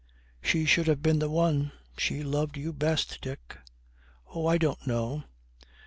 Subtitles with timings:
[0.41, 3.59] 'She should have been the one; she loved you best, Dick.'
[4.33, 5.25] 'Oh, I don't know.